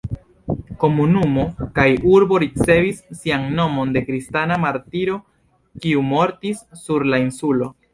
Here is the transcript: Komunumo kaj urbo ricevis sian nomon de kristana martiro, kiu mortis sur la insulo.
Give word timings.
Komunumo 0.83 1.43
kaj 1.75 1.85
urbo 2.15 2.41
ricevis 2.45 3.03
sian 3.21 3.47
nomon 3.63 3.95
de 3.99 4.05
kristana 4.09 4.61
martiro, 4.67 5.23
kiu 5.85 6.07
mortis 6.13 6.69
sur 6.87 7.11
la 7.15 7.27
insulo. 7.31 7.75